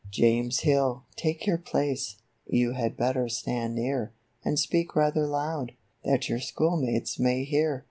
[0.05, 2.15] 35" James Hill, take your place;
[2.47, 4.11] you had better stand near;
[4.43, 7.79] And speak rather loud, that your schoolmates may hear."